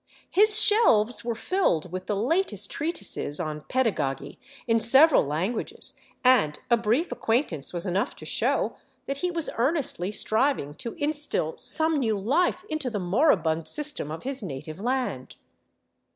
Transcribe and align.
His 0.31 0.59
shelves 0.59 1.23
were 1.23 1.35
filled 1.35 1.91
with 1.91 2.07
the 2.07 2.15
latest 2.15 2.71
treatises 2.71 3.39
on 3.39 3.65
pedagogy, 3.69 4.39
in 4.65 4.79
several 4.79 5.23
languages, 5.23 5.93
and 6.23 6.57
a 6.71 6.75
brief 6.75 7.11
acquaint 7.11 7.51
ance 7.51 7.71
was 7.71 7.85
enough 7.85 8.15
to 8.15 8.25
show 8.25 8.75
that 9.05 9.17
he 9.17 9.29
was 9.29 9.51
earnestly 9.59 10.11
striving 10.11 10.73
to 10.73 10.93
instill 10.93 11.55
some 11.57 11.99
new 11.99 12.17
life 12.17 12.65
into 12.67 12.89
the 12.89 12.97
moribund 12.99 13.67
system 13.67 14.09
of 14.09 14.23
his 14.23 14.41
native 14.41 14.79
land. 14.79 15.35